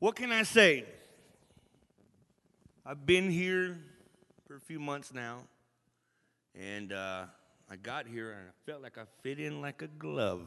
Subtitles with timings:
[0.00, 0.84] What can I say?
[2.86, 3.78] I've been here
[4.46, 5.40] for a few months now,
[6.54, 7.24] and uh,
[7.68, 10.42] I got here and I felt like I fit in like a glove.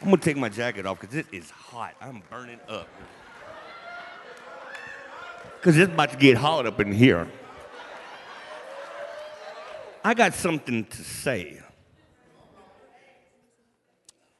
[0.00, 1.94] I'm gonna take my jacket off because it is hot.
[2.00, 2.88] I'm burning up.
[5.60, 7.28] Because it's about to get hot up in here.
[10.04, 11.60] I got something to say.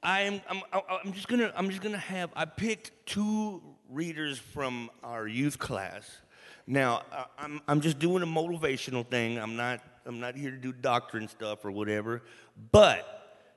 [0.02, 4.90] I am, I'm, I'm just gonna, I'm just gonna have, I picked two readers from
[5.04, 6.18] our youth class.
[6.66, 7.02] Now,
[7.38, 9.38] I'm, I'm just doing a motivational thing.
[9.38, 12.22] I'm not, I'm not here to do doctrine stuff or whatever.
[12.70, 13.06] But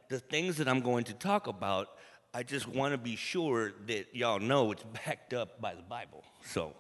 [0.10, 1.90] the things that I'm going to talk about,
[2.34, 6.24] I just want to be sure that y'all know it's backed up by the Bible.
[6.44, 6.74] So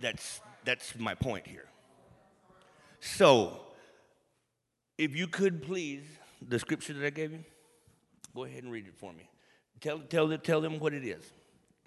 [0.00, 1.66] that's, that's my point here.
[3.00, 3.60] So,
[4.98, 6.04] if you could please,
[6.46, 7.44] the scripture that I gave you,
[8.34, 9.28] go ahead and read it for me.
[9.80, 11.32] Tell, tell, tell them what it is.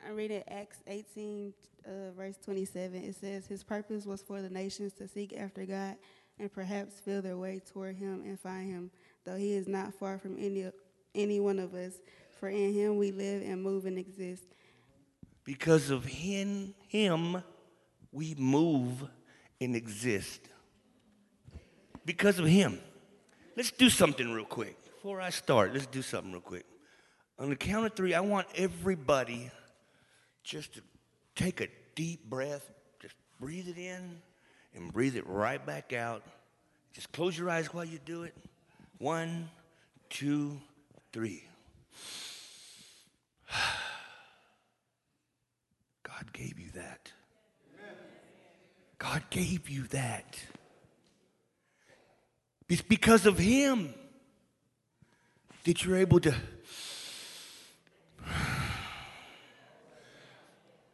[0.05, 1.53] I read it Acts 18,
[1.85, 3.03] uh, verse 27.
[3.03, 5.95] It says, His purpose was for the nations to seek after God
[6.39, 8.91] and perhaps feel their way toward Him and find Him,
[9.23, 10.69] though He is not far from any,
[11.15, 11.93] any one of us.
[12.39, 14.43] For in Him we live and move and exist.
[15.43, 17.43] Because of him, him,
[18.11, 19.07] we move
[19.59, 20.41] and exist.
[22.05, 22.79] Because of Him.
[23.55, 24.77] Let's do something real quick.
[25.03, 26.63] Before I start, let's do something real quick.
[27.37, 29.51] On the count of three, I want everybody
[30.45, 30.81] just to
[31.35, 34.21] take a deep breath, just breathe it in
[34.73, 36.23] and breathe it right back out.
[36.93, 38.33] Just close your eyes while you do it.
[38.97, 39.49] One,
[40.09, 40.61] two,
[41.11, 41.43] three.
[46.03, 47.11] God gave you that.
[48.99, 50.39] God gave you that.
[52.69, 53.93] It's because of Him
[55.63, 56.35] that you're able to.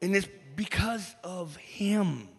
[0.02, 2.30] And it's because of Him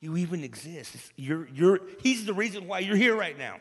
[0.00, 0.96] you even exist.
[1.16, 3.56] you're, you're, he's the reason why you're here right now.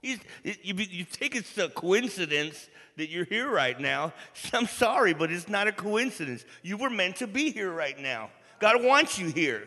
[0.00, 4.12] He's, you, you think it's a coincidence that you're here right now.
[4.52, 6.44] I'm sorry, but it's not a coincidence.
[6.62, 8.30] You were meant to be here right now.
[8.60, 9.66] God wants you here.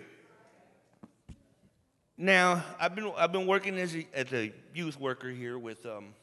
[2.18, 6.14] Now, I've been, I've been working as a, as a youth worker here with, um,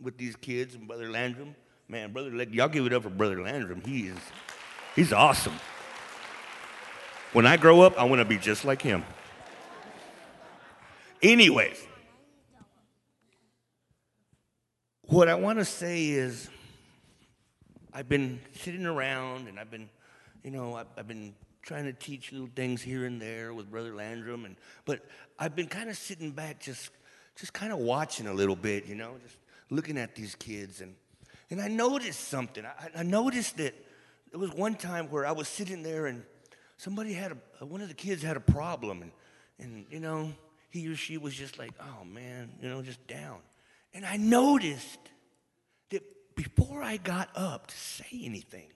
[0.00, 1.54] with these kids and Brother Landrum.
[1.88, 3.82] Man, Brother, y'all give it up for Brother Landrum.
[3.84, 4.18] He is,
[4.94, 5.54] he's awesome.
[7.32, 9.04] When I grow up, I want to be just like him.
[11.22, 11.82] Anyways,
[15.02, 16.48] what I want to say is
[17.92, 19.88] I've been sitting around and I've been,
[20.44, 23.94] you know, I've, I've, been trying to teach little things here and there with Brother
[23.94, 25.04] Landrum, and but
[25.38, 26.90] I've been kind of sitting back, just
[27.36, 29.36] just kind of watching a little bit, you know, just
[29.70, 30.94] looking at these kids, and
[31.50, 32.64] and I noticed something.
[32.64, 33.74] I, I noticed that
[34.30, 36.22] there was one time where I was sitting there and
[36.76, 39.12] somebody had a, one of the kids had a problem and,
[39.58, 40.32] and, you know,
[40.70, 43.38] he or she was just like, oh man, you know, just down.
[43.94, 44.98] And I noticed
[45.90, 46.02] that
[46.36, 48.68] before I got up to say anything,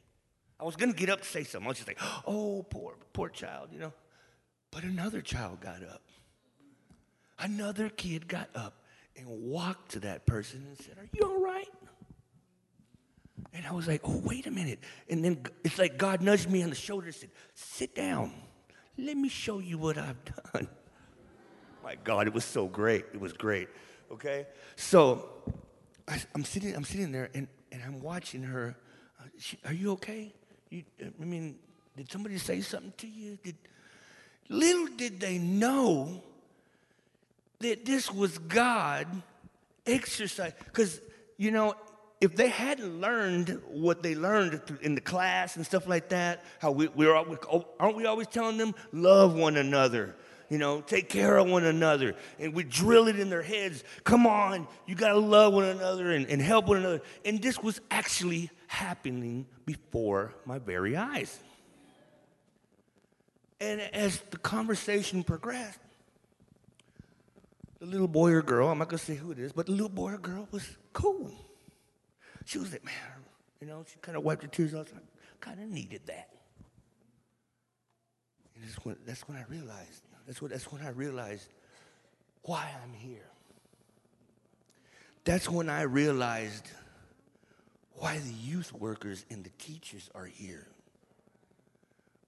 [0.58, 1.66] I was to get up to say something.
[1.66, 3.92] I was just like, oh, poor, poor child, you know.
[4.70, 6.02] But another child got up.
[7.38, 8.81] Another kid got up
[9.16, 11.68] and walked to that person and said, Are you all right?
[13.54, 14.78] And I was like, oh, wait a minute.
[15.08, 18.32] And then it's like God nudged me on the shoulder and said, sit down.
[18.96, 20.16] Let me show you what I've
[20.52, 20.68] done.
[21.82, 23.04] My God, it was so great.
[23.12, 23.68] It was great.
[24.10, 24.46] Okay?
[24.76, 25.28] So
[26.08, 28.76] I, am sitting, I'm sitting there and, and I'm watching her.
[29.20, 30.32] Uh, she, are you okay?
[30.70, 31.56] You, I mean,
[31.96, 33.38] did somebody say something to you?
[33.42, 33.56] Did,
[34.48, 36.22] little did they know
[37.62, 39.06] that this was God
[39.86, 40.52] exercise.
[40.64, 41.00] Because,
[41.36, 41.74] you know,
[42.20, 46.70] if they hadn't learned what they learned in the class and stuff like that, how
[46.70, 50.14] we, we're oh, aren't we always telling them love one another,
[50.48, 53.82] you know, take care of one another, and we drill it in their heads.
[54.04, 57.00] Come on, you got to love one another and, and help one another.
[57.24, 61.36] And this was actually happening before my very eyes.
[63.60, 65.78] And as the conversation progressed,
[67.82, 69.88] the little boy or girl, I'm not gonna say who it is, but the little
[69.88, 71.32] boy or girl was cool.
[72.44, 72.94] She was like, man,
[73.60, 74.92] you know, she kind of wiped her tears off.
[74.94, 75.00] I
[75.40, 76.28] kind of needed that.
[78.54, 81.48] And that's when, that's when I realized, that's, what, that's when I realized
[82.42, 83.26] why I'm here.
[85.24, 86.70] That's when I realized
[87.94, 90.68] why the youth workers and the teachers are here.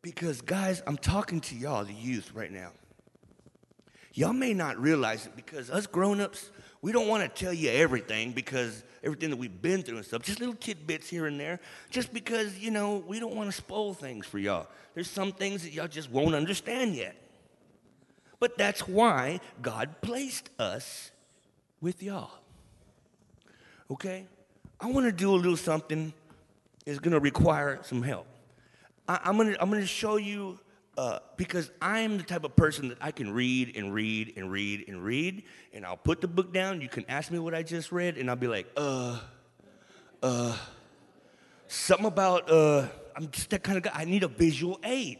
[0.02, 2.72] Because, guys, I'm talking to y'all, the youth, right now.
[4.14, 6.50] Y'all may not realize it because us grown ups,
[6.82, 10.22] we don't want to tell you everything because everything that we've been through and stuff,
[10.22, 11.58] just little tidbits here and there,
[11.90, 14.68] just because, you know, we don't want to spoil things for y'all.
[14.94, 17.16] There's some things that y'all just won't understand yet.
[18.38, 21.10] But that's why God placed us
[21.80, 22.30] with y'all.
[23.90, 24.26] Okay?
[24.80, 26.12] I want to do a little something
[26.86, 28.26] that's going to require some help.
[29.08, 30.58] I, am going to I'm gonna show you
[30.96, 34.84] uh, because I'm the type of person that I can read and read and read
[34.88, 35.42] and read,
[35.72, 36.80] and I'll put the book down.
[36.80, 39.18] You can ask me what I just read, and I'll be like, uh,
[40.22, 40.56] uh,
[41.66, 42.86] something about, uh,
[43.16, 43.92] I'm just that kind of guy.
[43.94, 45.18] I need a visual aid.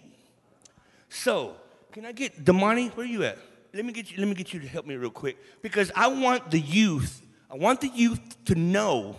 [1.08, 1.56] So,
[1.92, 2.94] can I get Damani?
[2.96, 3.38] Where are you at?
[3.72, 4.18] Let me get you.
[4.18, 7.20] Let me get you to help me real quick because I want the youth.
[7.50, 9.16] I want the youth to know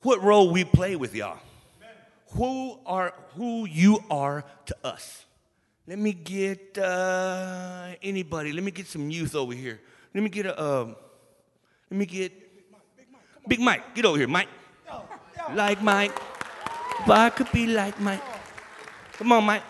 [0.00, 1.38] what role we play with y'all.
[2.32, 5.25] Who are who you are to us.
[5.86, 8.52] Let me get uh, anybody.
[8.52, 9.80] Let me get some youth over here.
[10.12, 10.58] Let me get a.
[10.58, 10.94] Uh,
[11.90, 12.32] let me get
[13.46, 13.94] Big Mike.
[13.94, 14.48] Get over here, Mike.
[15.54, 16.12] Like Mike.
[17.06, 18.22] But I could be like Mike.
[19.12, 19.62] Come on, Mike.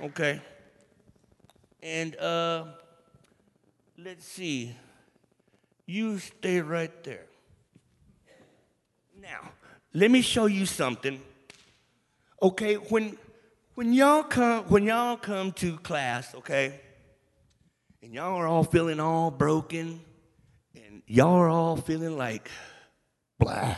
[0.00, 0.40] Okay.
[1.82, 2.66] And uh,
[3.98, 4.76] let's see.
[5.86, 7.26] You stay right there.
[9.20, 9.50] Now,
[9.92, 11.20] let me show you something.
[12.40, 13.18] Okay, when
[13.74, 16.80] when y'all come when y'all come to class, okay,
[18.02, 20.00] and y'all are all feeling all broken,
[20.74, 22.50] and y'all are all feeling like
[23.38, 23.76] blah,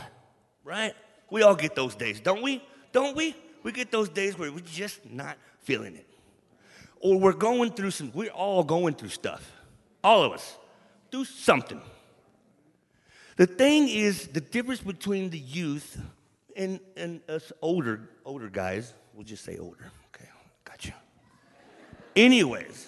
[0.63, 0.93] right?
[1.29, 2.63] We all get those days, don't we?
[2.91, 3.35] Don't we?
[3.63, 6.07] We get those days where we're just not feeling it.
[6.99, 9.51] Or we're going through some, we're all going through stuff.
[10.03, 10.57] All of us.
[11.11, 11.81] Do something.
[13.35, 16.01] The thing is, the difference between the youth
[16.55, 19.91] and, and us older, older guys, We'll just say older.
[20.13, 20.29] Okay,
[20.63, 20.93] gotcha.
[22.15, 22.87] Anyways,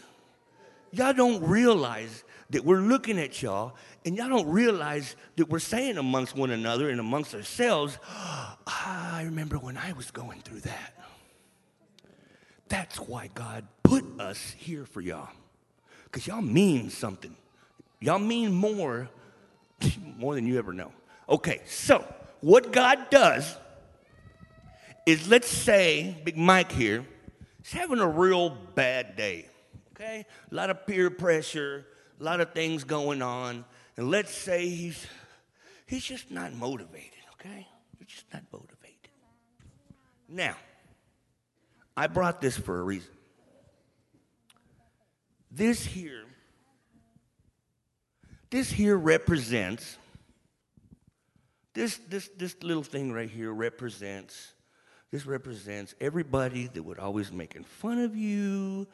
[0.91, 5.97] y'all don't realize that we're looking at y'all and y'all don't realize that we're saying
[5.97, 10.93] amongst one another and amongst ourselves, ah, I remember when I was going through that.
[12.67, 15.29] That's why God put us here for y'all.
[16.03, 17.35] Because y'all mean something.
[17.99, 19.09] Y'all mean more,
[20.19, 20.91] more than you ever know.
[21.27, 22.05] Okay, so
[22.41, 23.57] what God does
[25.05, 27.05] is let's say Big Mike here
[27.63, 29.47] is having a real bad day,
[29.93, 30.25] okay?
[30.51, 31.85] A lot of peer pressure,
[32.19, 33.65] a lot of things going on,
[33.97, 35.05] and let's say he's
[35.85, 37.67] he's just not motivated, okay?
[37.97, 38.69] He's just not motivated.
[40.27, 40.55] Now,
[41.97, 43.11] I brought this for a reason.
[45.51, 46.25] This here,
[48.49, 49.97] this here represents
[51.73, 54.53] this this this little thing right here represents
[55.11, 58.87] this represents everybody that would always making fun of you,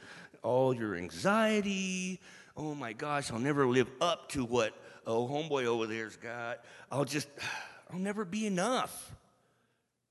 [0.44, 2.22] all your anxiety.
[2.56, 4.74] Oh my gosh, I'll never live up to what
[5.06, 6.64] oh homeboy over there's got.
[6.92, 7.28] I'll just
[7.92, 9.16] I'll never be enough.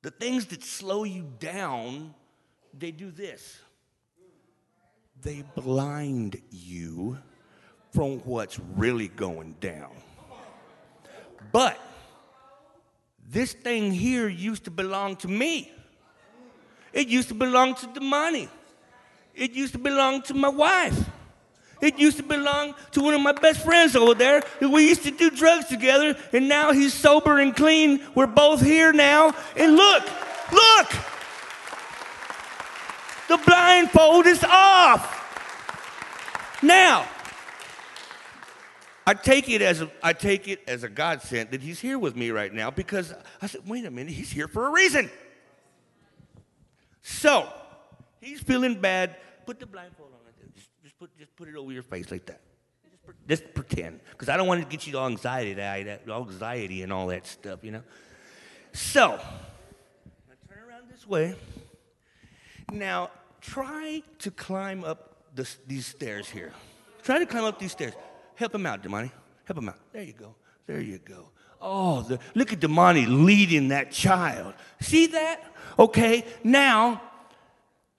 [0.03, 2.15] The things that slow you down,
[2.79, 3.59] they do this.
[5.23, 7.17] They blind you
[7.93, 9.93] from what's really going down.
[11.53, 11.79] But
[13.27, 15.73] this thing here used to belong to me.
[16.95, 18.49] It used to belong to Damani.
[19.35, 21.11] It used to belong to my wife.
[21.83, 24.43] It used to belong to one of my best friends over there.
[24.61, 28.01] We used to do drugs together, and now he's sober and clean.
[28.15, 29.35] We're both here now.
[29.57, 30.05] And look,
[30.53, 30.91] look,
[33.29, 35.21] the blindfold is off.
[36.63, 37.07] Now,
[39.07, 42.17] I take it as a, I take it as a godsend that he's here with
[42.17, 45.11] me right now because I said, wait a minute, he's here for a reason.
[47.07, 47.53] So,
[48.19, 49.17] he's feeling bad.
[49.45, 50.21] Put the blindfold on
[50.55, 52.41] Just, just, put, just put it over your face like that.
[53.29, 54.01] Just, pretend.
[54.11, 57.63] Because I don't want to get you all anxiety, that, anxiety and all that stuff,
[57.63, 57.83] you know?
[58.73, 59.21] So,
[60.29, 61.37] now turn around this way.
[62.73, 63.11] Now,
[63.43, 65.19] try to climb up
[65.67, 66.53] these stairs here.
[67.03, 67.93] Try to climb up these stairs.
[68.35, 69.11] Help him out, Damani.
[69.45, 69.79] Help him out.
[69.93, 70.35] There you go.
[70.67, 71.29] There you go.
[71.67, 74.53] Oh, the, look at Damani leading that child.
[74.83, 75.43] See that?
[75.79, 77.01] Okay, now,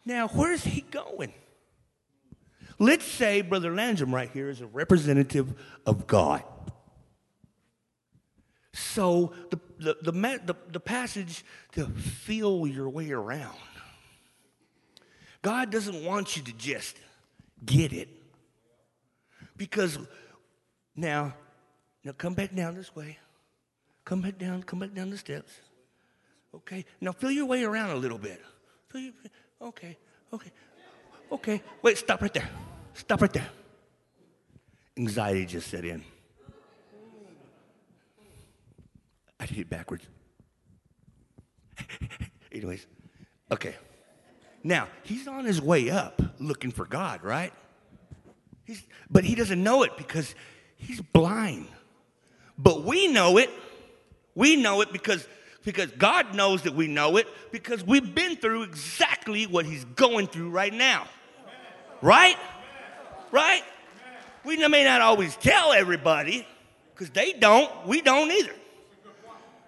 [0.05, 1.34] now where's he going?
[2.77, 6.43] Let's say Brother Landrum right here is a representative of God.
[8.72, 13.57] So the, the, the, the, the passage to feel your way around.
[15.41, 16.98] God doesn't want you to just
[17.65, 18.10] get it.
[19.57, 19.98] Because
[20.95, 21.34] now,
[22.03, 23.17] now come back down this way.
[24.05, 25.51] Come back down, come back down the steps.
[26.53, 28.41] Okay, now feel your way around a little bit.
[28.93, 29.12] Your,
[29.62, 29.97] okay,
[30.31, 30.51] okay,
[31.31, 31.62] okay.
[31.81, 32.50] Wait, stop right there.
[32.93, 33.50] Stop right there.
[34.97, 36.01] Anxiety just set in.
[39.38, 40.05] I did it backwards.
[42.53, 42.88] Anyways,
[43.51, 43.75] okay.
[44.63, 47.51] Now, he's on his way up looking for God, right?
[48.63, 50.33] He's, but he doesn't know it because
[50.77, 51.67] he's blind.
[52.57, 53.50] But we know it.
[54.36, 55.27] We know it because,
[55.63, 60.27] because God knows that we know it because we've been through exactly what he's going
[60.27, 61.08] through right now.
[62.01, 62.38] Right?
[63.32, 63.63] Right?
[64.44, 66.46] We may not always tell everybody
[66.94, 67.88] because they don't.
[67.88, 68.54] We don't either.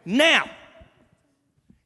[0.05, 0.49] Now,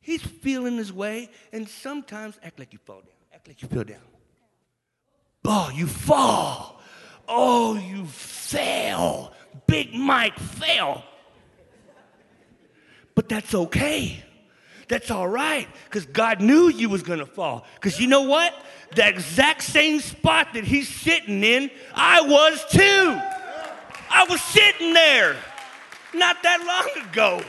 [0.02, 3.06] he's feeling his way, and sometimes act like you fall down.
[3.34, 3.98] Act like you fell down.
[5.46, 6.82] Oh, you fall.
[7.28, 9.34] Oh, you fell.
[9.68, 11.04] Big Mike fell.
[13.16, 14.24] But that's okay.
[14.88, 17.66] That's all right, because God knew you was gonna fall.
[17.76, 18.54] Because you know what?
[18.94, 23.22] The exact same spot that he's sitting in, I was too.
[24.10, 25.38] I was sitting there
[26.14, 27.42] not that long ago.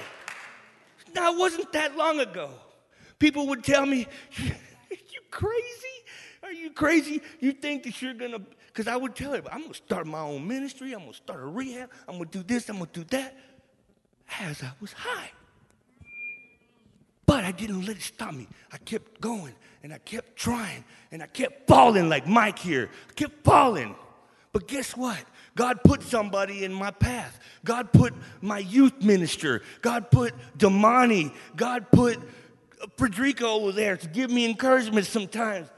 [1.16, 2.50] No, it wasn't that long ago.
[3.18, 4.06] People would tell me,
[4.38, 5.98] you crazy?
[6.44, 7.22] Are you crazy?
[7.40, 8.38] You think that you're gonna,
[8.68, 11.46] because I would tell them, I'm gonna start my own ministry, I'm gonna start a
[11.46, 13.36] rehab, I'm gonna do this, I'm gonna do that,
[14.40, 15.30] as I was high.
[17.32, 18.46] But I didn't let it stop me.
[18.70, 22.90] I kept going and I kept trying and I kept falling like Mike here.
[23.08, 23.96] I kept falling.
[24.52, 25.16] But guess what?
[25.56, 27.40] God put somebody in my path.
[27.64, 28.12] God put
[28.42, 29.62] my youth minister.
[29.80, 31.32] God put Damani.
[31.56, 35.68] God put uh, Frederico over there to give me encouragement sometimes.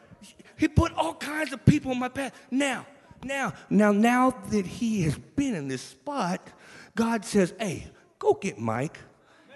[0.56, 2.32] He put all kinds of people in my path.
[2.50, 2.84] Now,
[3.23, 6.40] now, now, now that he has been in this spot,
[6.96, 7.87] God says, hey,
[8.18, 8.99] go get Mike.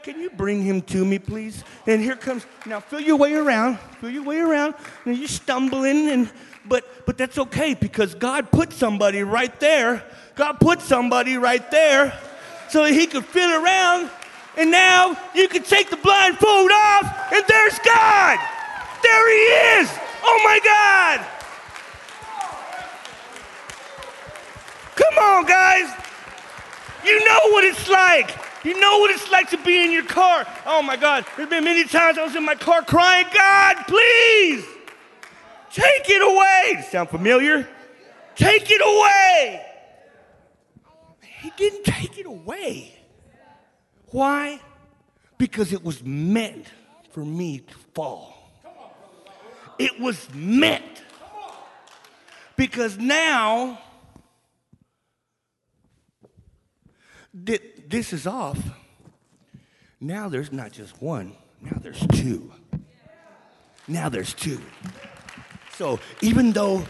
[0.02, 1.64] Can you bring him to me, please?
[1.87, 4.75] And here comes, now feel your way around, feel your way around.
[5.05, 6.31] Now you're stumbling and
[6.69, 10.05] but but that's okay because God put somebody right there.
[10.35, 12.19] God put somebody right there
[12.69, 14.11] so that he could feel around.
[14.57, 18.38] And now you can take the blindfold off, and there's God.
[19.02, 19.90] There he is.
[20.23, 21.26] Oh my God.
[24.97, 25.90] Come on, guys.
[27.05, 28.48] You know what it's like.
[28.68, 30.46] You know what it's like to be in your car.
[30.66, 31.25] Oh my God.
[31.38, 34.62] There's been many times I was in my car crying, God, please.
[35.72, 36.84] Take it away.
[36.90, 37.66] Sound familiar?
[38.34, 39.64] Take it away.
[41.40, 42.94] He didn't take it away.
[44.08, 44.60] Why?
[45.38, 46.66] Because it was meant
[47.12, 48.34] for me to fall.
[49.78, 51.04] It was meant.
[52.54, 53.80] Because now
[57.32, 58.59] that this is off,
[60.00, 62.52] now there's not just one, now there's two.
[63.87, 64.61] Now there's two.
[65.73, 66.85] So even though,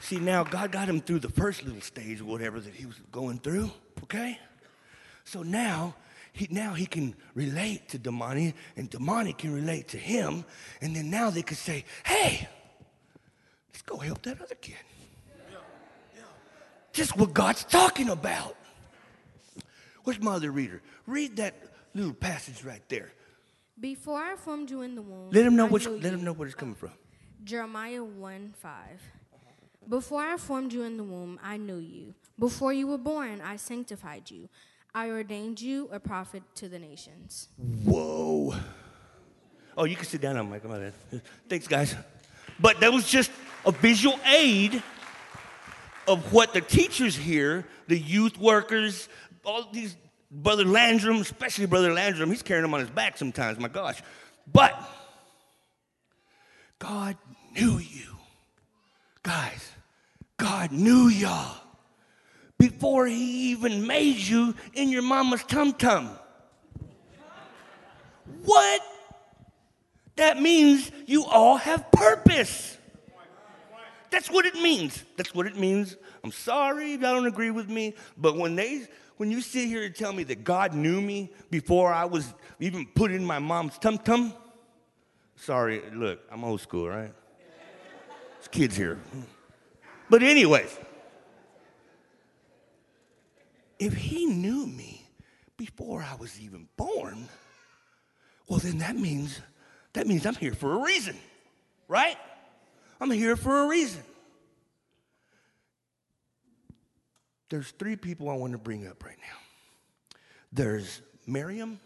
[0.00, 3.38] see, now God got him through the first little stage whatever that he was going
[3.38, 3.70] through,
[4.04, 4.38] okay?
[5.24, 5.94] So now,
[6.32, 10.44] he, now he can relate to Damani, and Damani can relate to him,
[10.80, 12.48] and then now they could say, hey,
[13.68, 14.76] let's go help that other kid.
[15.50, 15.58] Yeah.
[16.16, 16.22] Yeah.
[16.92, 18.56] Just what God's talking about.
[20.10, 20.82] Where's my other reader?
[21.06, 21.54] Read that
[21.94, 23.12] little passage right there.
[23.78, 26.48] Before I formed you in the womb, Let him know which, let him know where
[26.48, 26.90] it's coming from.
[27.44, 28.72] Jeremiah 1 5.
[29.88, 32.14] Before I formed you in the womb, I knew you.
[32.40, 34.48] Before you were born, I sanctified you.
[34.92, 37.46] I ordained you a prophet to the nations.
[37.84, 38.56] Whoa.
[39.76, 40.50] Oh, you can sit down on.
[40.50, 40.92] My bad.
[41.48, 41.94] Thanks, guys.
[42.58, 43.30] But that was just
[43.64, 44.82] a visual aid
[46.08, 49.08] of what the teachers here, the youth workers,
[49.44, 49.96] all these,
[50.30, 54.02] Brother Landrum, especially Brother Landrum, he's carrying them on his back sometimes, my gosh.
[54.52, 54.78] But
[56.78, 57.16] God
[57.52, 58.16] knew you.
[59.22, 59.72] Guys,
[60.36, 61.60] God knew y'all
[62.58, 66.10] before he even made you in your mama's tum tum.
[68.44, 68.80] What?
[70.16, 72.76] That means you all have purpose.
[74.10, 75.04] That's what it means.
[75.16, 75.96] That's what it means.
[76.22, 78.86] I'm sorry if y'all don't agree with me, but when they
[79.20, 82.86] when you sit here and tell me that God knew me before I was even
[82.86, 84.32] put in my mom's tum tum,
[85.36, 87.12] sorry, look, I'm old school, right?
[88.38, 88.98] There's kids here.
[90.08, 90.74] But anyways,
[93.78, 95.06] if he knew me
[95.58, 97.28] before I was even born,
[98.48, 99.38] well then that means
[99.92, 101.18] that means I'm here for a reason.
[101.88, 102.16] Right?
[102.98, 104.00] I'm here for a reason.
[107.50, 110.18] There's three people I want to bring up right now.
[110.52, 111.78] There's Miriam,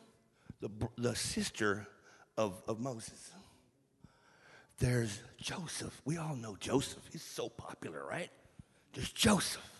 [0.60, 1.86] the, the sister
[2.38, 3.30] of, of Moses.
[4.78, 6.00] There's Joseph.
[6.04, 7.02] We all know Joseph.
[7.10, 8.30] He's so popular, right?
[8.94, 9.70] there's Joseph.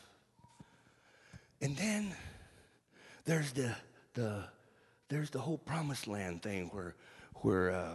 [1.60, 2.14] And then
[3.24, 3.74] there's the,
[4.14, 4.44] the,
[5.08, 6.94] there's the whole promised land thing where,
[7.36, 7.94] where uh,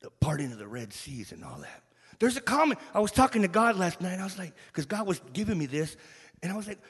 [0.00, 1.82] the parting of the Red Seas and all that.
[2.18, 2.80] There's a comment.
[2.94, 4.18] I was talking to God last night.
[4.18, 5.96] I was like, because God was giving me this,
[6.42, 6.80] and I was like,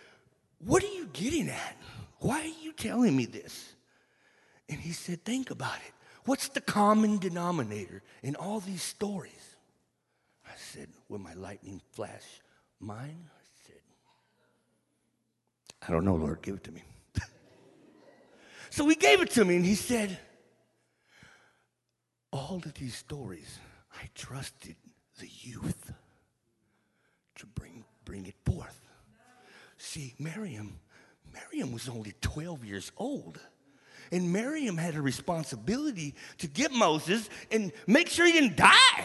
[0.59, 1.77] what are you getting at?
[2.19, 3.75] Why are you telling me this?
[4.69, 5.93] And he said, think about it.
[6.25, 9.57] What's the common denominator in all these stories?
[10.45, 12.25] I said, Will my lightning flash
[12.81, 13.29] mine?
[13.31, 13.81] I said,
[15.89, 16.83] I don't know, Lord, give it to me.
[18.71, 20.19] so he gave it to me and he said,
[22.33, 23.59] All of these stories,
[23.95, 24.77] I trusted
[25.21, 25.93] the youth
[27.37, 28.86] to bring, bring it forth.
[29.87, 30.81] See, Miriam,
[31.33, 33.39] Miriam was only 12 years old.
[34.11, 39.05] And Miriam had a responsibility to get Moses and make sure he didn't die.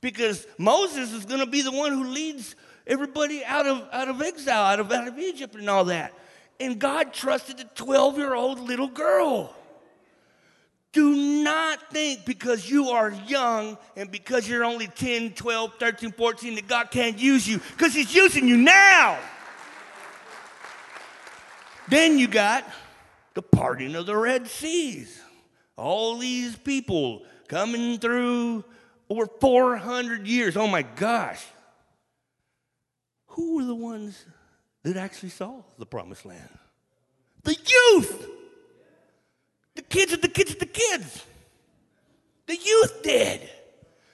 [0.00, 4.20] Because Moses is going to be the one who leads everybody out of, out of
[4.20, 6.12] exile, out of, out of Egypt and all that.
[6.58, 9.54] And God trusted a 12 year old little girl.
[10.90, 16.54] Do not think because you are young and because you're only 10, 12, 13, 14
[16.56, 19.20] that God can't use you because He's using you now.
[21.92, 22.64] Then you got
[23.34, 25.20] the parting of the Red Seas.
[25.76, 28.64] All these people coming through
[29.10, 30.56] over 400 years.
[30.56, 31.44] Oh my gosh.
[33.26, 34.24] Who were the ones
[34.84, 36.48] that actually saw the promised land?
[37.42, 38.28] The youth.
[39.74, 41.24] The kids of the kids of the kids.
[42.46, 43.48] The youth did.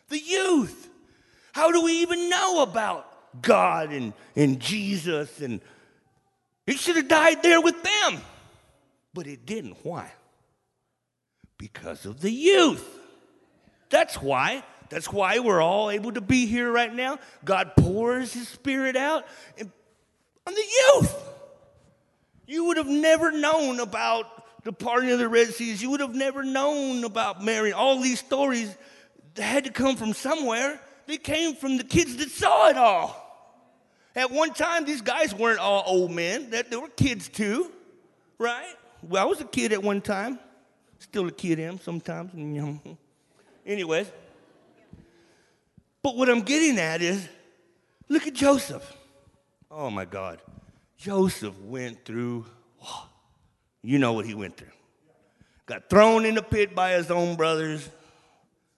[0.09, 0.89] The youth.
[1.53, 5.41] How do we even know about God and, and Jesus?
[5.41, 5.61] And
[6.69, 8.21] he should have died there with them.
[9.15, 9.79] But it didn't.
[9.85, 10.13] Why?
[11.57, 12.87] Because of the youth.
[13.89, 14.63] That's why.
[14.91, 17.21] That's why we're all able to be here right now.
[17.43, 19.25] God pours His Spirit out
[19.59, 21.17] on the youth.
[22.47, 24.27] You would have never known about
[24.65, 25.83] the parting of the Red Seas.
[25.83, 27.73] You would have never known about Mary.
[27.73, 28.77] All these stories
[29.39, 30.79] had to come from somewhere.
[31.07, 33.28] They came from the kids that saw it all.
[34.19, 37.71] At one time, these guys weren't all old men, they were kids too,
[38.37, 38.75] right?
[39.01, 40.41] Well, I was a kid at one time.
[40.99, 42.33] Still a kid am sometimes.
[43.67, 44.11] Anyways.
[46.03, 47.29] But what I'm getting at is
[48.09, 48.93] look at Joseph.
[49.71, 50.41] Oh my God.
[50.97, 52.45] Joseph went through,
[52.85, 53.09] oh,
[53.85, 54.67] you know what he went through.
[55.67, 57.89] Got thrown in the pit by his own brothers,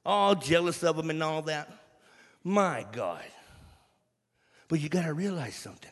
[0.04, 1.72] all jealous of him and all that.
[2.44, 3.24] My God.
[4.70, 5.90] But you got to realize something.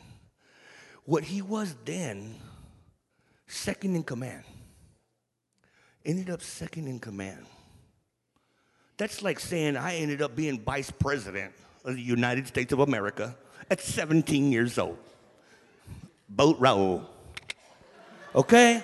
[1.04, 2.36] What he was then
[3.48, 4.44] second in command.
[6.04, 7.44] Ended up second in command.
[8.96, 11.52] That's like saying I ended up being vice president
[11.84, 13.36] of the United States of America
[13.68, 14.98] at 17 years old.
[16.28, 17.04] Boat Raoul.
[18.34, 18.82] Okay?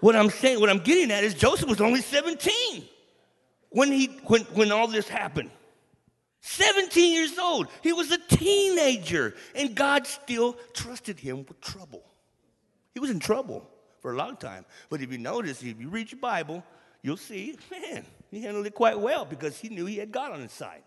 [0.00, 2.84] What I'm saying, what I'm getting at is Joseph was only 17
[3.68, 5.50] when he when when all this happened.
[6.42, 7.68] 17 years old.
[7.82, 12.02] He was a teenager, and God still trusted him with trouble.
[12.94, 13.68] He was in trouble
[14.00, 14.64] for a long time.
[14.88, 16.64] But if you notice, if you read your Bible,
[17.02, 20.40] you'll see, man, he handled it quite well because he knew he had God on
[20.40, 20.82] his side.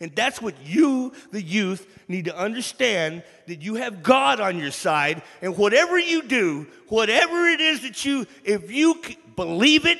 [0.00, 4.72] And that's what you, the youth, need to understand that you have God on your
[4.72, 5.22] side.
[5.40, 9.00] And whatever you do, whatever it is that you, if you
[9.36, 9.98] believe it,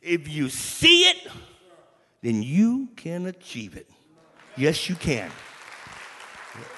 [0.00, 1.28] if you see it,
[2.22, 3.90] then you can achieve it.
[4.56, 5.30] Yes, you can.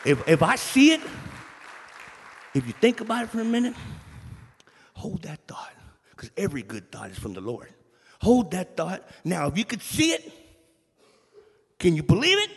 [0.04, 1.00] If, if I see it,
[2.54, 3.74] if you think about it for a minute,
[4.94, 5.72] hold that thought,
[6.10, 7.68] because every good thought is from the Lord.
[8.20, 9.08] Hold that thought.
[9.24, 10.32] Now, if you could see it,
[11.78, 12.50] can you believe it?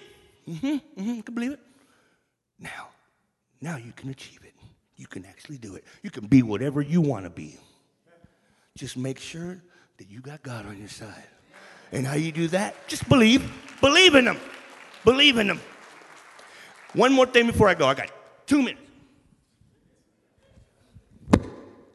[0.50, 1.60] Mm-hmm, mm-hmm, can believe it.
[2.60, 2.90] Now,
[3.62, 4.54] now you can achieve it.
[4.98, 5.84] You can actually do it.
[6.02, 7.58] You can be whatever you want to be.
[8.76, 9.62] Just make sure
[9.98, 11.28] that you got God on your side.
[11.92, 12.88] And how you do that?
[12.88, 13.52] Just believe.
[13.82, 14.38] Believe in Him.
[15.04, 15.60] Believe in them.
[16.94, 17.88] One more thing before I go.
[17.88, 18.12] I got
[18.46, 18.82] two minutes.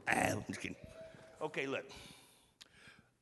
[0.08, 0.76] Ah, I'm just kidding.
[1.40, 1.84] Okay, look.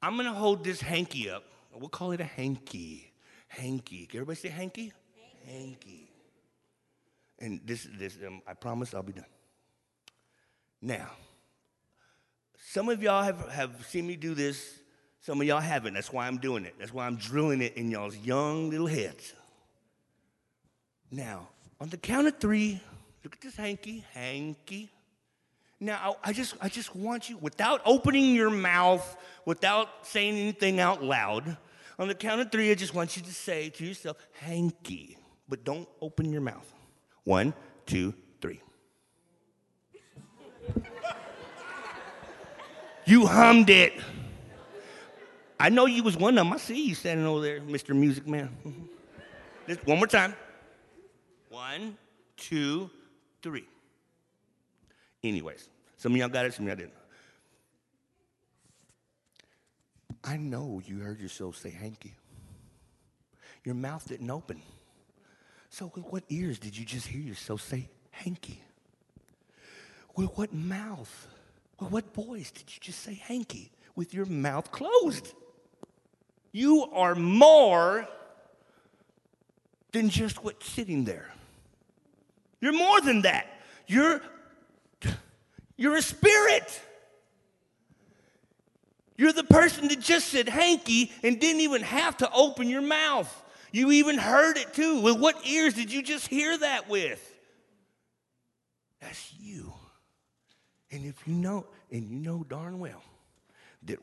[0.03, 1.45] I'm gonna hold this hanky up.
[1.75, 3.13] We'll call it a hanky.
[3.49, 4.07] Hanky.
[4.07, 4.93] Can everybody say hanky?
[5.47, 6.11] Hanky.
[7.39, 9.25] And this, this, um, I promise I'll be done.
[10.81, 11.11] Now,
[12.57, 14.79] some of y'all have, have seen me do this.
[15.21, 15.95] Some of y'all haven't.
[15.95, 16.75] That's why I'm doing it.
[16.79, 19.33] That's why I'm drilling it in y'all's young little heads.
[21.15, 21.49] Now,
[21.81, 22.81] on the count of three,
[23.23, 24.91] look at this hanky, hanky,
[25.79, 31.05] now, I just, I just want you, without opening your mouth, without saying anything out
[31.05, 31.57] loud,
[32.01, 35.17] on the count of three, I just want you to say to yourself, hanky,
[35.49, 36.73] but don't open your mouth.
[37.23, 37.55] One,
[37.87, 38.61] two, three.
[43.05, 43.93] you hummed it.
[45.61, 46.53] I know you was one of them.
[46.53, 47.95] I see you standing over there, Mr.
[47.95, 48.49] Music Man.
[48.67, 48.85] Mm-hmm.
[49.69, 50.35] Just one more time.
[51.55, 51.97] One,
[52.37, 52.91] two,
[53.41, 53.65] three.
[55.23, 56.95] Anyways, some of y'all got it, some of y'all didn't.
[60.25, 62.13] I know you heard yourself say hanky.
[63.63, 64.63] Your mouth didn't open.
[65.71, 68.61] So, with what ears did you just hear yourself say hanky?
[70.17, 71.29] With what mouth?
[71.79, 75.33] With what voice did you just say hanky with your mouth closed?
[76.51, 78.09] You are more
[79.93, 81.31] than just what's sitting there.
[82.65, 83.47] You're more than that.
[83.87, 84.23] You're,
[85.77, 86.81] you're a spirit.
[89.19, 93.31] You're the person that just said hanky and didn't even have to open your mouth.
[93.71, 95.03] You even heard it too.
[95.03, 97.23] With what ears did you just hear that with?
[99.03, 99.71] That's you.
[100.91, 103.03] And if you know, and you know darn well
[103.83, 103.99] that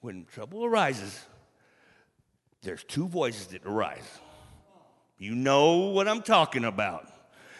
[0.00, 1.24] when trouble arises,
[2.60, 4.20] there's two voices that arise.
[5.16, 7.13] You know what I'm talking about.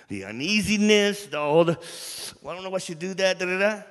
[0.08, 3.82] The uneasiness, the old, well, I don't know what should do that, da da da.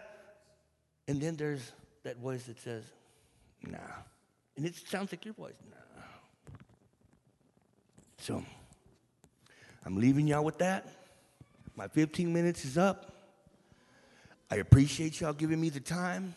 [1.07, 1.71] And then there's
[2.03, 2.83] that voice that says,
[3.61, 3.77] nah.
[4.55, 6.03] And it sounds like your voice, nah.
[8.17, 8.43] So,
[9.85, 10.87] I'm leaving y'all with that.
[11.75, 13.11] My 15 minutes is up.
[14.49, 16.35] I appreciate y'all giving me the time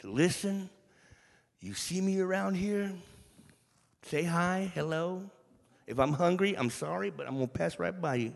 [0.00, 0.68] to listen.
[1.60, 2.92] You see me around here,
[4.02, 5.22] say hi, hello.
[5.86, 8.34] If I'm hungry, I'm sorry, but I'm gonna pass right by you.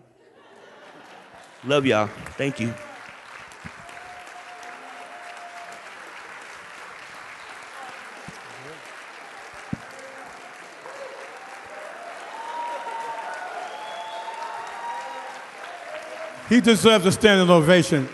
[1.65, 2.07] Love y'all.
[2.37, 2.73] Thank you.
[16.49, 18.09] He deserves a standing ovation.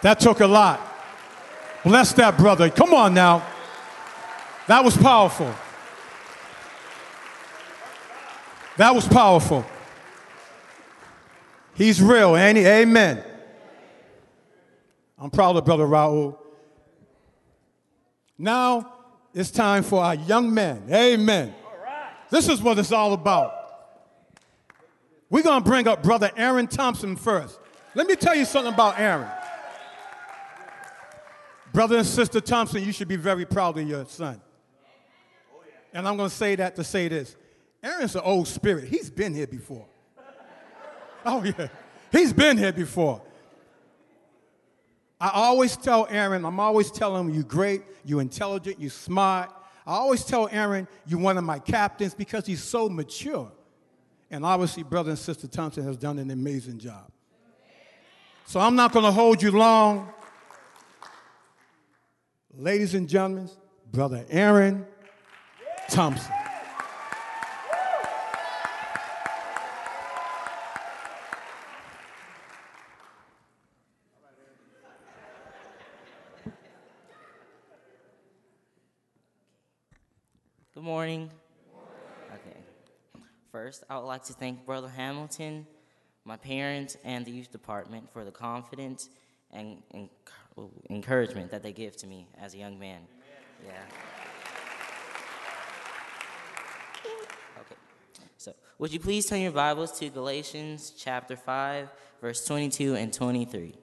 [0.00, 0.80] That took a lot.
[1.84, 2.70] Bless that brother.
[2.70, 3.44] Come on now.
[4.66, 5.52] That was powerful.
[8.76, 9.66] That was powerful.
[11.82, 12.64] He's real, ain't he?
[12.64, 13.24] Amen.
[15.18, 16.38] I'm proud of Brother Raul.
[18.38, 18.94] Now
[19.34, 20.84] it's time for our young men.
[20.88, 21.52] Amen.
[22.30, 23.52] This is what it's all about.
[25.28, 27.58] We're going to bring up Brother Aaron Thompson first.
[27.96, 29.28] Let me tell you something about Aaron.
[31.72, 34.40] Brother and Sister Thompson, you should be very proud of your son.
[35.92, 37.34] And I'm going to say that to say this
[37.82, 38.84] Aaron's an old spirit.
[38.84, 39.86] He's been here before.
[41.24, 41.68] Oh, yeah.
[42.10, 43.22] He's been here before.
[45.20, 49.50] I always tell Aaron, I'm always telling him, you're great, you're intelligent, you're smart.
[49.86, 53.50] I always tell Aaron, you're one of my captains because he's so mature.
[54.30, 57.10] And obviously, Brother and Sister Thompson has done an amazing job.
[58.46, 60.12] So I'm not going to hold you long.
[62.54, 63.48] Ladies and gentlemen,
[63.90, 64.86] Brother Aaron
[65.88, 66.32] Thompson.
[80.74, 80.82] Good
[81.12, 81.30] morning.
[82.34, 82.58] Okay.
[83.50, 85.66] First, I would like to thank Brother Hamilton,
[86.24, 89.10] my parents, and the youth department for the confidence
[89.50, 90.08] and, and
[90.88, 93.00] encouragement that they give to me as a young man.
[93.64, 93.72] Yeah.
[97.60, 97.76] Okay.
[98.38, 101.90] So, would you please turn your Bibles to Galatians chapter 5,
[102.22, 103.74] verse 22 and 23?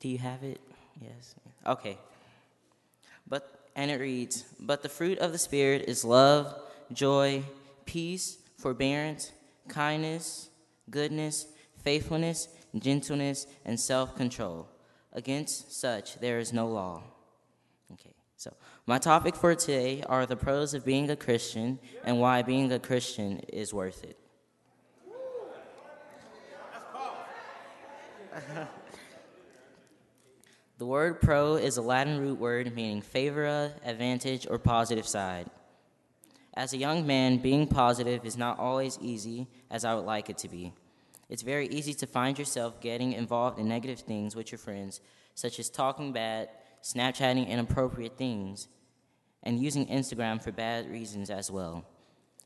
[0.00, 0.60] Do you have it?
[1.00, 1.34] Yes.
[1.66, 1.98] Okay.
[3.28, 6.60] But and it reads, "But the fruit of the spirit is love,
[6.92, 7.44] joy,
[7.84, 9.32] peace, forbearance,
[9.68, 10.48] kindness,
[10.90, 11.46] goodness,
[11.84, 14.68] faithfulness, gentleness, and self-control.
[15.12, 17.02] Against such there is no law."
[17.92, 18.14] Okay.
[18.36, 18.54] So,
[18.86, 22.78] my topic for today are the pros of being a Christian and why being a
[22.78, 24.16] Christian is worth it.
[30.78, 35.48] The word pro is a Latin root word meaning favora, advantage, or positive side.
[36.54, 40.38] As a young man, being positive is not always easy as I would like it
[40.38, 40.72] to be.
[41.28, 45.00] It's very easy to find yourself getting involved in negative things with your friends,
[45.36, 46.48] such as talking bad,
[46.82, 48.66] Snapchatting inappropriate things,
[49.44, 51.84] and using Instagram for bad reasons as well.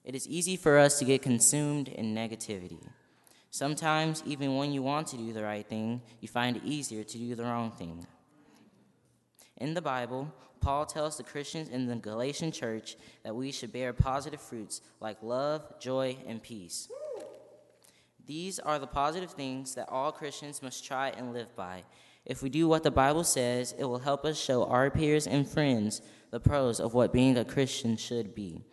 [0.04, 2.86] It is easy for us to get consumed in negativity.
[3.50, 7.16] Sometimes, even when you want to do the right thing, you find it easier to
[7.16, 8.06] do the wrong thing.
[9.58, 13.92] In the Bible, Paul tells the Christians in the Galatian church that we should bear
[13.92, 16.88] positive fruits like love, joy, and peace.
[18.26, 21.84] These are the positive things that all Christians must try and live by.
[22.24, 25.46] If we do what the Bible says, it will help us show our peers and
[25.46, 28.64] friends the pros of what being a Christian should be.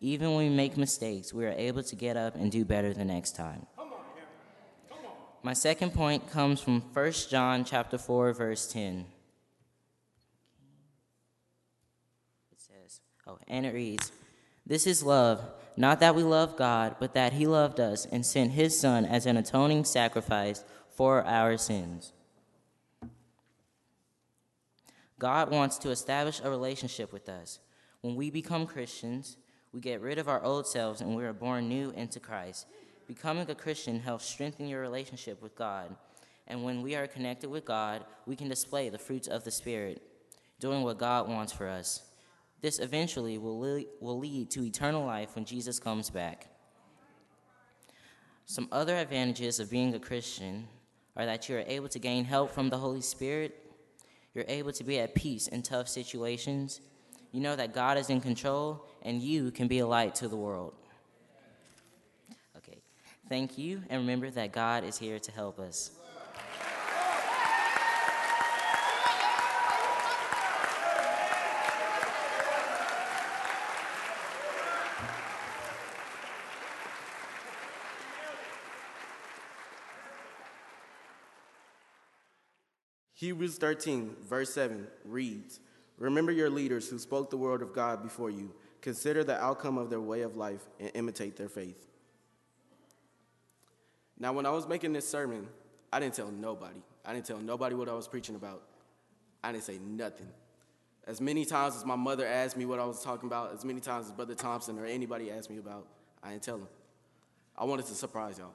[0.00, 3.04] Even when we make mistakes, we are able to get up and do better the
[3.04, 3.66] next time.
[5.42, 9.06] My second point comes from 1 John chapter 4 verse 10.
[12.52, 14.10] It says, oh, and it reads,
[14.66, 15.44] "This is love,
[15.76, 19.26] not that we love God, but that he loved us and sent his son as
[19.26, 22.12] an atoning sacrifice for our sins."
[25.18, 27.58] God wants to establish a relationship with us.
[28.00, 29.36] When we become Christians,
[29.72, 32.66] we get rid of our old selves and we are born new into Christ.
[33.06, 35.96] Becoming a Christian helps strengthen your relationship with God.
[36.46, 40.02] And when we are connected with God, we can display the fruits of the Spirit,
[40.60, 42.07] doing what God wants for us.
[42.60, 46.48] This eventually will, le- will lead to eternal life when Jesus comes back.
[48.46, 50.66] Some other advantages of being a Christian
[51.16, 53.68] are that you are able to gain help from the Holy Spirit
[54.38, 56.80] you're able to be at peace in tough situations.
[57.32, 60.36] You know that God is in control and you can be a light to the
[60.36, 60.74] world.
[62.56, 62.78] Okay,
[63.28, 65.90] thank you, and remember that God is here to help us.
[83.18, 85.58] Hebrews 13, verse 7 reads
[85.98, 88.52] Remember your leaders who spoke the word of God before you.
[88.80, 91.88] Consider the outcome of their way of life and imitate their faith.
[94.20, 95.48] Now, when I was making this sermon,
[95.92, 96.80] I didn't tell nobody.
[97.04, 98.62] I didn't tell nobody what I was preaching about.
[99.42, 100.28] I didn't say nothing.
[101.04, 103.80] As many times as my mother asked me what I was talking about, as many
[103.80, 105.88] times as Brother Thompson or anybody asked me about,
[106.22, 106.68] I didn't tell them.
[107.56, 108.54] I wanted to surprise y'all.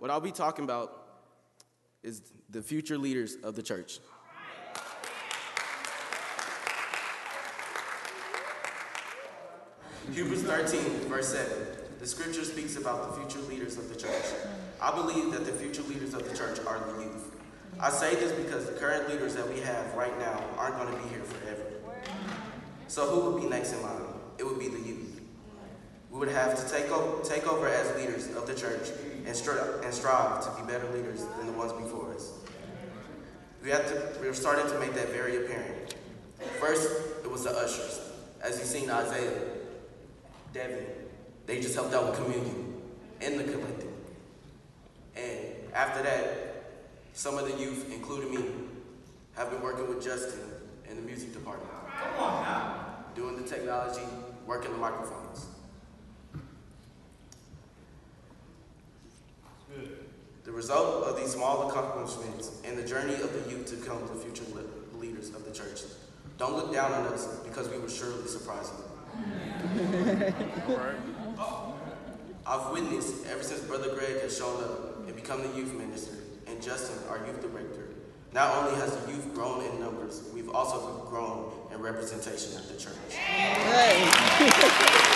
[0.00, 0.96] What I'll be talking about
[2.02, 3.98] is the future leaders of the church.
[10.10, 11.52] Hebrews 13, verse 7.
[11.98, 14.24] The scripture speaks about the future leaders of the church.
[14.80, 17.36] I believe that the future leaders of the church are the youth.
[17.78, 21.02] I say this because the current leaders that we have right now aren't going to
[21.02, 21.66] be here forever.
[22.88, 24.00] So who would be next in line?
[24.38, 25.20] It would be the youth.
[26.10, 28.88] We would have to take, over, take over as leaders of the church
[29.26, 32.32] and, stri- and strive to be better leaders than the ones before us.
[33.62, 35.94] We have to, we're starting to make that very apparent.
[36.58, 36.90] First,
[37.22, 38.00] it was the ushers.
[38.42, 39.38] As you've seen Isaiah,
[40.54, 40.86] Devin,
[41.46, 42.80] they just helped out with communion
[43.20, 43.92] and the collecting.
[45.16, 46.64] And after that,
[47.12, 48.44] some of the youth, including me,
[49.34, 50.40] have been working with Justin
[50.88, 51.70] in the music department.
[52.16, 52.86] Come on now.
[53.14, 54.02] Doing the technology,
[54.46, 55.46] working the microphones.
[60.60, 64.44] Result of these small accomplishments and the journey of the youth to become the future
[64.92, 65.80] leaders of the church.
[66.36, 68.84] Don't look down on us because we will surely surprise you.
[72.46, 76.60] I've witnessed ever since Brother Greg has shown up and become the youth minister, and
[76.60, 77.88] Justin, our youth director.
[78.34, 82.76] Not only has the youth grown in numbers, we've also grown in representation at the
[82.76, 82.92] church.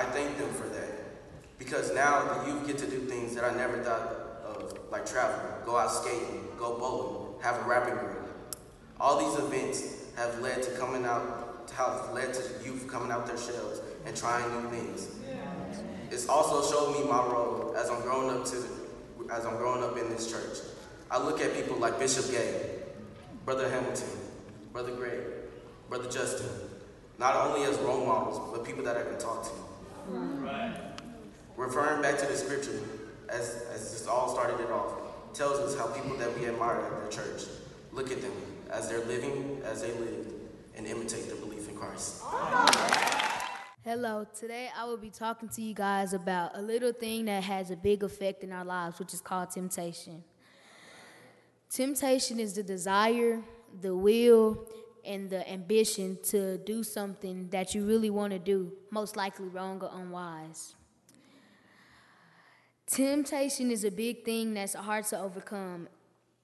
[0.00, 1.58] I thank them for that.
[1.58, 4.08] Because now the youth get to do things that I never thought
[4.46, 8.56] of, like travel, go out skating, go bowling, have a rapping group.
[8.98, 13.36] All these events have led to coming out, have led to youth coming out their
[13.36, 15.16] shells and trying new things.
[16.10, 18.56] It's also showed me my role as I'm growing up to,
[19.30, 20.66] as I'm growing up in this church.
[21.10, 22.70] I look at people like Bishop Gay,
[23.44, 24.08] Brother Hamilton,
[24.72, 25.20] Brother Greg,
[25.90, 26.48] Brother Justin,
[27.18, 29.69] not only as role models, but people that I can talk to.
[31.56, 32.80] Referring back to the scripture,
[33.28, 34.92] as, as this all started it off,
[35.34, 37.42] tells us how people that we admire at the church
[37.92, 38.32] look at them
[38.70, 40.32] as they're living, as they lived,
[40.76, 42.22] and imitate their belief in Christ.
[43.84, 47.70] Hello, today I will be talking to you guys about a little thing that has
[47.70, 50.22] a big effect in our lives, which is called temptation.
[51.70, 53.42] Temptation is the desire,
[53.80, 54.66] the will,
[55.10, 59.82] and the ambition to do something that you really want to do, most likely wrong
[59.82, 60.76] or unwise.
[62.86, 65.88] Temptation is a big thing that's hard to overcome,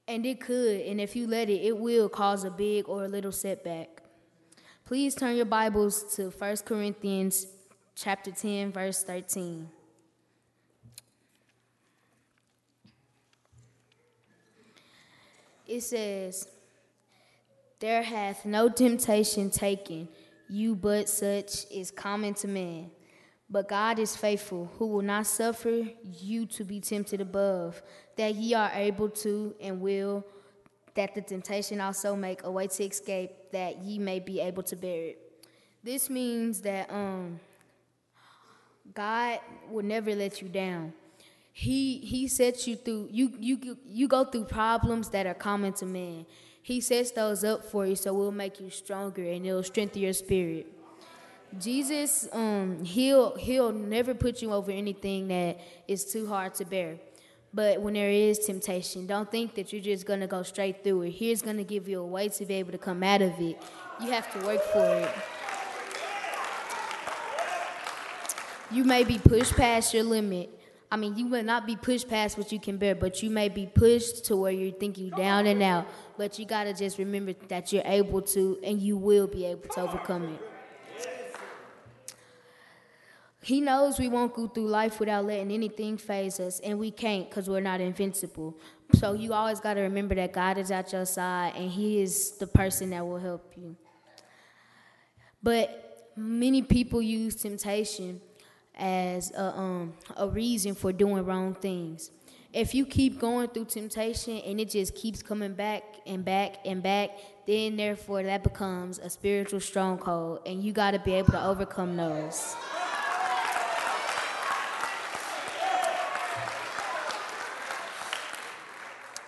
[0.08, 3.08] and it could, and if you let it, it will cause a big or a
[3.08, 4.02] little setback.
[4.84, 7.46] Please turn your Bibles to 1 Corinthians
[7.94, 9.68] chapter 10 verse 13.
[15.68, 16.48] It says,
[17.78, 20.08] there hath no temptation taken
[20.48, 22.90] you, but such is common to man.
[23.48, 27.80] But God is faithful, who will not suffer you to be tempted above,
[28.16, 30.24] that ye are able to and will,
[30.94, 34.74] that the temptation also make a way to escape, that ye may be able to
[34.74, 35.18] bear it.
[35.84, 37.38] This means that um,
[38.92, 39.38] God
[39.70, 40.92] will never let you down.
[41.52, 45.86] He he sets you through you you you go through problems that are common to
[45.86, 46.26] man.
[46.66, 50.02] He sets those up for you so it will make you stronger and it'll strengthen
[50.02, 50.66] your spirit.
[51.60, 56.96] Jesus, um, he'll he'll never put you over anything that is too hard to bear.
[57.54, 61.10] But when there is temptation, don't think that you're just gonna go straight through it.
[61.10, 63.62] He's gonna give you a way to be able to come out of it.
[64.00, 65.14] You have to work for it.
[68.72, 70.55] You may be pushed past your limit.
[70.90, 73.48] I mean, you will not be pushed past what you can bear, but you may
[73.48, 75.86] be pushed to where you think you down and out.
[76.16, 79.80] But you gotta just remember that you're able to, and you will be able to
[79.80, 80.40] overcome it.
[83.42, 87.28] He knows we won't go through life without letting anything faze us, and we can't
[87.28, 88.58] because we're not invincible.
[88.94, 92.32] So you always got to remember that God is at your side, and He is
[92.38, 93.76] the person that will help you.
[95.42, 98.20] But many people use temptation
[98.76, 102.10] as a, um, a reason for doing wrong things.
[102.52, 106.82] If you keep going through temptation and it just keeps coming back and back and
[106.82, 107.10] back,
[107.46, 111.96] then therefore that becomes a spiritual stronghold, and you got to be able to overcome
[111.96, 112.56] those.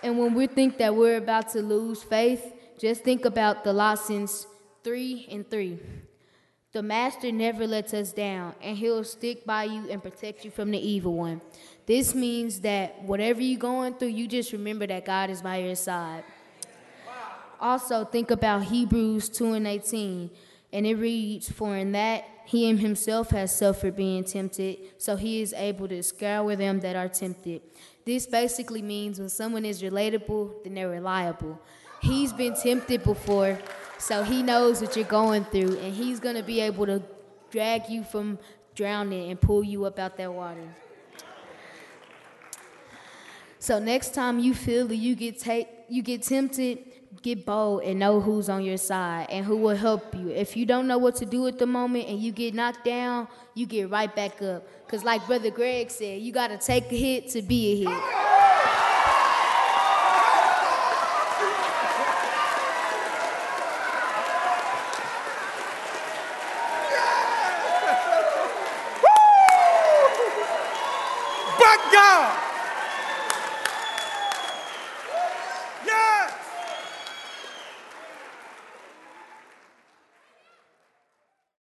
[0.01, 4.47] And when we think that we're about to lose faith, just think about the Colossians
[4.83, 5.79] 3 and 3.
[6.71, 10.69] The master never lets us down, and he'll stick by you and protect you from
[10.69, 11.41] the evil one.
[11.87, 15.75] This means that whatever you're going through, you just remember that God is by your
[15.75, 16.23] side.
[17.59, 20.29] Also, think about Hebrews 2 and 18,
[20.71, 25.53] and it reads, For in that he himself has suffered being tempted, so he is
[25.53, 27.61] able to scour them that are tempted.
[28.05, 31.59] This basically means when someone is relatable, then they're reliable.
[32.01, 33.57] He's been tempted before,
[33.99, 37.03] so he knows what you're going through, and he's gonna be able to
[37.51, 38.39] drag you from
[38.73, 40.73] drowning and pull you up out that water.
[43.59, 46.79] So next time you feel that you get take you get tempted,
[47.21, 50.29] get bold and know who's on your side and who will help you.
[50.29, 53.27] If you don't know what to do at the moment and you get knocked down,
[53.55, 54.65] you get right back up.
[54.87, 58.28] Cause like Brother Greg said, you gotta take a hit to be a hit.